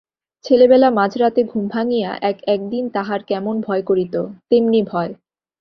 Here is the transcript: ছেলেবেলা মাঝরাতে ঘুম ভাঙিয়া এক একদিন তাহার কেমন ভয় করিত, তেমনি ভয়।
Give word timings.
ছেলেবেলা 0.45 0.87
মাঝরাতে 0.89 1.41
ঘুম 1.43 1.65
ভাঙিয়া 1.67 2.09
এক 2.21 2.37
একদিন 2.47 2.83
তাহার 2.89 3.19
কেমন 3.23 3.55
ভয় 3.61 3.81
করিত, 3.81 4.15
তেমনি 4.49 4.79
ভয়। 4.83 5.11